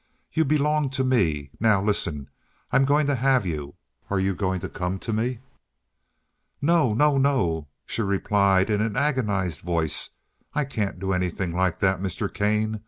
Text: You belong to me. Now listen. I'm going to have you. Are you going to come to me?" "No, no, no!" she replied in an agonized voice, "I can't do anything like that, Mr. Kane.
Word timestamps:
You 0.33 0.45
belong 0.45 0.89
to 0.97 1.03
me. 1.03 1.51
Now 1.59 1.79
listen. 1.79 2.31
I'm 2.71 2.85
going 2.85 3.05
to 3.05 3.13
have 3.13 3.45
you. 3.45 3.75
Are 4.09 4.19
you 4.19 4.33
going 4.33 4.59
to 4.61 4.67
come 4.67 4.97
to 4.97 5.13
me?" 5.13 5.41
"No, 6.59 6.95
no, 6.95 7.19
no!" 7.19 7.67
she 7.85 8.01
replied 8.01 8.71
in 8.71 8.81
an 8.81 8.95
agonized 8.97 9.61
voice, 9.61 10.09
"I 10.55 10.65
can't 10.65 10.97
do 10.99 11.13
anything 11.13 11.51
like 11.51 11.81
that, 11.81 12.01
Mr. 12.01 12.33
Kane. 12.33 12.79